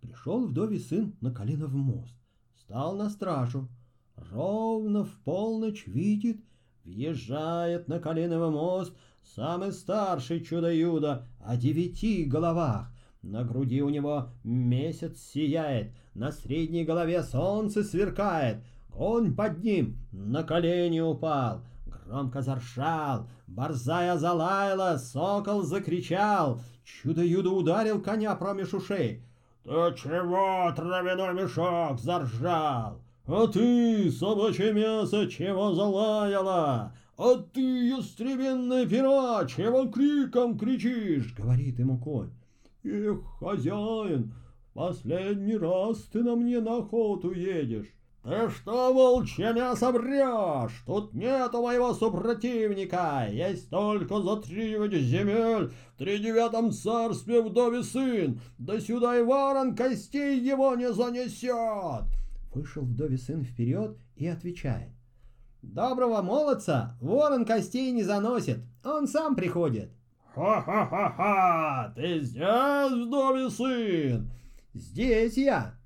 Пришел 0.00 0.46
вдовий 0.46 0.80
сын 0.80 1.14
на 1.20 1.32
колено 1.32 1.66
в 1.66 1.74
мост, 1.74 2.14
стал 2.56 2.96
на 2.96 3.10
стражу. 3.10 3.68
Ровно 4.16 5.04
в 5.04 5.12
полночь 5.24 5.86
видит, 5.86 6.40
въезжает 6.84 7.88
на 7.88 8.00
коленовый 8.00 8.50
мост 8.50 8.94
самый 9.22 9.72
старший 9.72 10.40
чудо-юдо 10.40 11.24
о 11.40 11.56
девяти 11.56 12.24
головах. 12.24 12.90
На 13.22 13.44
груди 13.44 13.82
у 13.82 13.88
него 13.88 14.30
месяц 14.44 15.20
сияет, 15.20 15.92
на 16.14 16.32
средней 16.32 16.84
голове 16.84 17.22
солнце 17.22 17.84
сверкает. 17.84 18.62
Конь 18.90 19.34
под 19.34 19.62
ним 19.62 19.98
на 20.12 20.42
колени 20.42 21.00
упал, 21.00 21.62
громко 22.08 22.40
заршал, 22.40 23.28
борзая 23.46 24.16
залаяла, 24.16 24.96
сокол 24.96 25.62
закричал. 25.62 26.60
Чудо-юдо 26.84 27.50
ударил 27.50 28.00
коня 28.00 28.34
промеж 28.34 28.72
ушей. 28.72 29.22
«Ты 29.64 29.94
чего, 29.96 30.72
травяной 30.74 31.34
мешок, 31.34 32.00
заржал? 32.00 33.02
А 33.26 33.46
ты, 33.46 34.10
собачье 34.10 34.72
мясо, 34.72 35.28
чего 35.28 35.74
залаяла? 35.74 36.94
А 37.18 37.34
ты, 37.52 37.60
ястребенное 37.60 38.86
перо, 38.86 39.44
чего 39.44 39.86
криком 39.88 40.58
кричишь?»— 40.58 41.34
говорит 41.36 41.78
ему 41.78 41.98
конь. 41.98 42.30
«Эх, 42.84 43.18
хозяин, 43.38 44.32
последний 44.72 45.58
раз 45.58 45.98
ты 46.04 46.22
на 46.22 46.36
мне 46.36 46.60
на 46.60 46.78
охоту 46.78 47.32
едешь. 47.32 47.92
«Ты 48.28 48.50
что, 48.50 48.92
волчье 48.92 49.54
мясо, 49.54 49.90
врешь? 49.90 50.82
Тут 50.84 51.14
нету 51.14 51.62
моего 51.62 51.94
супротивника, 51.94 53.26
есть 53.30 53.70
только 53.70 54.20
за 54.20 54.36
тридевять 54.36 55.00
земель 55.00 55.72
в 55.94 55.98
тридевятом 55.98 56.70
царстве 56.72 57.40
вдове 57.40 57.82
сын, 57.82 58.38
да 58.58 58.80
сюда 58.80 59.18
и 59.18 59.22
ворон 59.22 59.74
костей 59.74 60.38
его 60.40 60.74
не 60.74 60.92
занесет!» 60.92 62.04
Вышел 62.52 62.82
вдове 62.82 63.16
сын 63.16 63.44
вперед 63.44 63.96
и 64.16 64.26
отвечает. 64.26 64.92
«Доброго 65.62 66.20
молодца 66.20 66.98
ворон 67.00 67.46
костей 67.46 67.92
не 67.92 68.02
заносит, 68.02 68.58
он 68.84 69.08
сам 69.08 69.36
приходит». 69.36 69.90
«Ха-ха-ха-ха! 70.34 71.94
Ты 71.96 72.20
здесь, 72.20 72.92
вдове 72.92 73.48
сын?» 73.48 74.30
«Здесь 74.74 75.38
я!» 75.38 75.77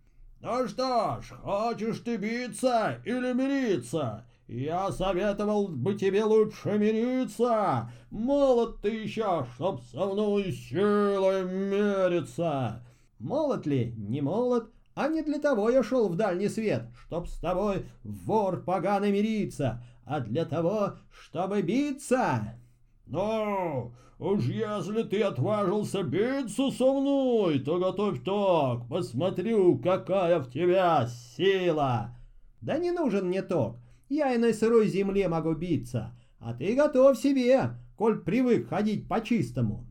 «Ну 0.42 0.66
что 0.66 1.20
ж, 1.22 1.34
хочешь 1.42 2.00
ты 2.00 2.16
биться 2.16 3.00
или 3.04 3.32
мириться? 3.32 4.26
Я 4.48 4.90
советовал 4.90 5.68
бы 5.68 5.94
тебе 5.94 6.24
лучше 6.24 6.78
мириться. 6.78 7.88
Молод 8.10 8.80
ты 8.82 8.88
еще, 8.88 9.46
чтоб 9.54 9.80
со 9.82 10.04
мной 10.04 10.50
силой 10.50 11.44
мериться». 11.44 12.84
«Молод 13.20 13.66
ли? 13.66 13.94
Не 13.96 14.20
молод?» 14.20 14.68
А 14.94 15.08
не 15.08 15.22
для 15.22 15.38
того 15.38 15.70
я 15.70 15.82
шел 15.82 16.08
в 16.08 16.16
дальний 16.16 16.48
свет, 16.48 16.88
чтоб 17.06 17.26
с 17.26 17.38
тобой, 17.38 17.86
вор 18.02 18.62
поганый, 18.62 19.10
мириться, 19.10 19.82
а 20.04 20.20
для 20.20 20.44
того, 20.44 20.94
чтобы 21.10 21.62
биться. 21.62 22.58
Ну, 23.06 23.92
уж 24.18 24.44
если 24.44 25.02
ты 25.02 25.22
отважился 25.22 26.02
биться 26.02 26.70
со 26.70 26.92
мной, 26.92 27.58
то 27.58 27.78
готовь 27.78 28.22
ток, 28.22 28.88
посмотрю, 28.88 29.78
какая 29.78 30.38
в 30.40 30.50
тебя 30.50 31.08
сила. 31.36 32.16
Да 32.60 32.78
не 32.78 32.92
нужен 32.92 33.26
мне 33.26 33.42
ток, 33.42 33.78
я 34.08 34.34
и 34.34 34.38
на 34.38 34.52
сырой 34.52 34.88
земле 34.88 35.28
могу 35.28 35.54
биться, 35.54 36.14
а 36.38 36.54
ты 36.54 36.74
готов 36.74 37.18
себе, 37.18 37.76
коль 37.96 38.20
привык 38.20 38.68
ходить 38.68 39.08
по-чистому. 39.08 39.86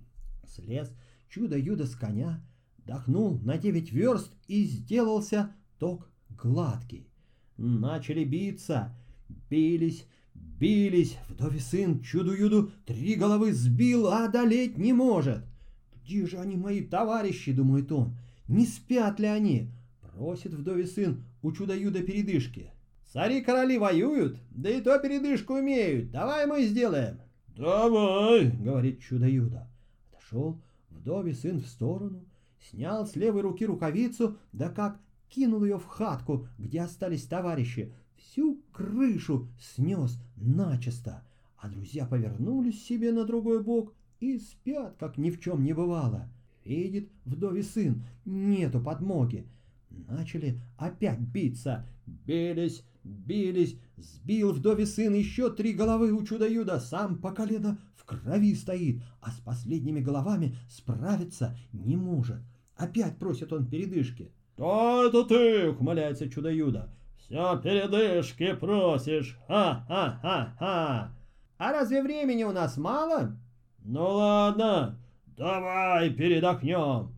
Слез 0.47 0.91
чудо-юдо 1.29 1.85
с 1.85 1.95
коня, 1.95 2.43
дохнул 2.85 3.39
на 3.39 3.57
девять 3.57 3.91
верст 3.91 4.33
и 4.47 4.63
сделался 4.63 5.55
ток 5.79 6.09
гладкий. 6.29 7.07
Начали 7.57 8.23
биться, 8.23 8.95
бились, 9.49 10.05
Бились, 10.61 11.17
вдове 11.27 11.59
сын 11.59 12.01
чуду-юду 12.01 12.69
три 12.85 13.15
головы 13.15 13.51
сбил, 13.51 14.05
а 14.09 14.25
одолеть 14.25 14.77
не 14.77 14.93
может. 14.93 15.43
Где 15.95 16.27
же 16.27 16.37
они, 16.37 16.55
мои 16.55 16.81
товарищи, 16.81 17.51
думает 17.51 17.91
он, 17.91 18.15
не 18.47 18.67
спят 18.67 19.19
ли 19.19 19.25
они? 19.25 19.71
Просит 20.01 20.53
вдове 20.53 20.85
сын 20.85 21.23
у 21.41 21.51
чудо-юда 21.51 22.03
передышки. 22.03 22.69
Цари-короли 23.11 23.79
воюют, 23.79 24.37
да 24.51 24.69
и 24.69 24.81
то 24.81 24.99
передышку 24.99 25.55
умеют, 25.55 26.11
давай 26.11 26.45
мы 26.45 26.63
сделаем. 26.63 27.21
Давай, 27.57 28.51
говорит 28.51 29.01
чудо-юдо. 29.01 29.67
Отошел 30.11 30.61
вдове 30.91 31.33
сын 31.33 31.59
в 31.59 31.65
сторону, 31.65 32.23
снял 32.69 33.07
с 33.07 33.15
левой 33.15 33.41
руки 33.41 33.65
рукавицу, 33.65 34.37
да 34.53 34.69
как 34.69 34.99
кинул 35.27 35.63
ее 35.63 35.79
в 35.79 35.87
хатку, 35.87 36.47
где 36.59 36.81
остались 36.81 37.25
товарищи, 37.25 37.95
всю 38.21 38.61
крышу 38.71 39.49
снес 39.59 40.19
начисто, 40.35 41.23
а 41.57 41.69
друзья 41.69 42.05
повернулись 42.05 42.83
себе 42.83 43.11
на 43.11 43.25
другой 43.25 43.63
бок 43.63 43.93
и 44.19 44.37
спят, 44.37 44.95
как 44.99 45.17
ни 45.17 45.29
в 45.29 45.39
чем 45.39 45.63
не 45.63 45.73
бывало. 45.73 46.29
Видит 46.63 47.09
вдове 47.25 47.63
сын, 47.63 48.03
нету 48.25 48.79
подмоги. 48.79 49.47
Начали 49.89 50.61
опять 50.77 51.19
биться, 51.19 51.87
бились, 52.05 52.83
бились, 53.03 53.77
сбил 53.97 54.53
вдове 54.53 54.85
сын 54.85 55.13
еще 55.13 55.51
три 55.51 55.73
головы 55.73 56.11
у 56.13 56.23
чудо-юда, 56.23 56.79
сам 56.79 57.17
по 57.17 57.31
колено 57.31 57.79
в 57.95 58.05
крови 58.05 58.55
стоит, 58.55 59.01
а 59.21 59.31
с 59.31 59.39
последними 59.39 59.99
головами 59.99 60.55
справиться 60.69 61.57
не 61.73 61.97
может. 61.97 62.41
Опять 62.75 63.17
просит 63.17 63.51
он 63.51 63.67
передышки. 63.67 64.31
«Кто 64.53 65.07
это 65.07 65.23
ты?»— 65.25 65.69
ухмыляется 65.71 66.29
чудо-юдо. 66.29 66.89
Все 67.31 67.57
передышки 67.61 68.53
просишь, 68.55 69.39
ха-ха-ха-ха. 69.47 71.15
А 71.57 71.71
разве 71.71 72.03
времени 72.03 72.43
у 72.43 72.51
нас 72.51 72.75
мало? 72.75 73.37
Ну 73.85 74.03
ладно, 74.03 74.99
давай 75.37 76.09
передохнем. 76.09 77.15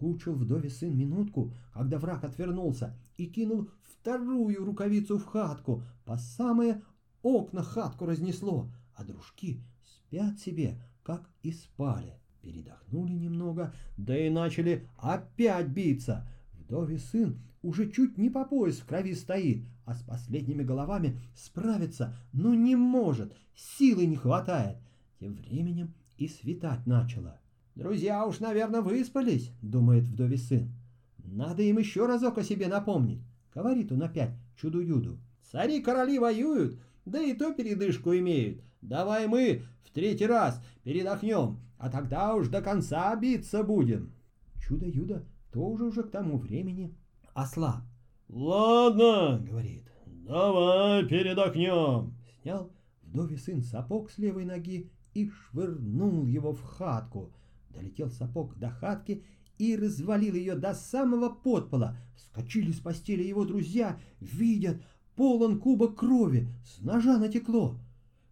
Улучил 0.00 0.32
вдове 0.32 0.70
сын 0.70 0.96
минутку, 0.96 1.52
когда 1.74 1.98
враг 1.98 2.24
отвернулся, 2.24 2.96
и 3.18 3.26
кинул 3.26 3.68
вторую 3.82 4.64
рукавицу 4.64 5.18
в 5.18 5.26
хатку. 5.26 5.82
По 6.06 6.16
самые 6.16 6.80
окна 7.22 7.62
хатку 7.62 8.06
разнесло, 8.06 8.70
а 8.94 9.04
дружки 9.04 9.62
спят 9.84 10.38
себе, 10.38 10.82
как 11.02 11.28
и 11.42 11.52
спали. 11.52 12.14
Передохнули 12.40 13.12
немного, 13.12 13.74
да 13.98 14.16
и 14.16 14.30
начали 14.30 14.88
опять 14.96 15.68
биться. 15.68 16.26
Вдове 16.70 16.98
сын 16.98 17.40
уже 17.62 17.90
чуть 17.90 18.16
не 18.16 18.30
по 18.30 18.44
пояс 18.44 18.76
в 18.76 18.86
крови 18.86 19.12
стоит, 19.14 19.64
а 19.86 19.94
с 19.96 20.02
последними 20.04 20.62
головами 20.62 21.20
справиться, 21.34 22.14
но 22.32 22.54
не 22.54 22.76
может, 22.76 23.34
силы 23.56 24.06
не 24.06 24.14
хватает. 24.14 24.76
Тем 25.18 25.34
временем 25.34 25.92
и 26.16 26.28
светать 26.28 26.86
начало. 26.86 27.40
«Друзья 27.74 28.24
уж, 28.24 28.38
наверное, 28.38 28.82
выспались»,— 28.82 29.50
думает 29.62 30.04
вдове 30.04 30.36
сын. 30.36 30.70
«Надо 31.18 31.64
им 31.64 31.78
еще 31.78 32.06
разок 32.06 32.38
о 32.38 32.44
себе 32.44 32.68
напомнить»,— 32.68 33.24
говорит 33.54 33.90
он 33.90 34.04
опять 34.04 34.36
чуду-юду. 34.56 35.18
«Цари-короли 35.50 36.20
воюют, 36.20 36.78
да 37.04 37.20
и 37.20 37.32
то 37.32 37.52
передышку 37.52 38.14
имеют. 38.14 38.62
Давай 38.80 39.26
мы 39.26 39.64
в 39.82 39.90
третий 39.90 40.26
раз 40.26 40.62
передохнем, 40.84 41.58
а 41.78 41.90
тогда 41.90 42.36
уж 42.36 42.46
до 42.46 42.62
конца 42.62 43.16
биться 43.16 43.64
будем». 43.64 44.12
Чудо-юдо 44.60 45.24
тоже 45.52 45.84
уже 45.84 46.02
к 46.02 46.10
тому 46.10 46.38
времени 46.38 46.94
ослаб. 47.34 47.82
«Ладно»,— 48.28 49.44
говорит,— 49.48 49.84
«давай 50.06 51.06
передохнем». 51.06 52.14
Снял 52.42 52.70
вдове 53.02 53.36
сын 53.36 53.62
сапог 53.62 54.10
с 54.10 54.18
левой 54.18 54.44
ноги 54.44 54.90
и 55.14 55.28
швырнул 55.28 56.26
его 56.26 56.52
в 56.52 56.62
хатку. 56.62 57.32
Долетел 57.70 58.10
сапог 58.10 58.56
до 58.58 58.70
хатки 58.70 59.24
и 59.58 59.76
развалил 59.76 60.34
ее 60.34 60.54
до 60.54 60.74
самого 60.74 61.28
подпола. 61.28 61.96
Вскочили 62.16 62.72
с 62.72 62.78
постели 62.78 63.22
его 63.22 63.44
друзья, 63.44 63.98
видят, 64.20 64.80
полон 65.16 65.58
кубок 65.58 65.96
крови, 65.96 66.48
с 66.64 66.80
ножа 66.80 67.18
натекло. 67.18 67.76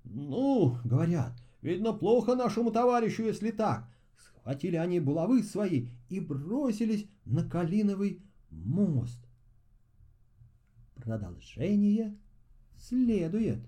«Ну,— 0.05 0.79
говорят,— 0.85 1.33
видно, 1.63 1.93
плохо 1.93 2.35
нашему 2.35 2.71
товарищу, 2.71 3.25
если 3.25 3.51
так». 3.51 3.89
Схватили 4.49 4.77
они 4.77 4.99
булавы 4.99 5.43
свои 5.43 5.89
и 6.09 6.21
бросились 6.21 7.07
на 7.27 7.47
Калиновый 7.47 8.23
мост. 8.49 9.21
Продолжение 10.95 12.17
следует. 12.79 13.59